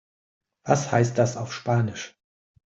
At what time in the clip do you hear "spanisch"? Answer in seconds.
1.53-2.17